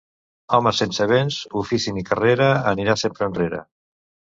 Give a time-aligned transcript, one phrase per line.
[0.57, 3.67] Home sense béns, ofici ni carrera, anirà sempre enrere.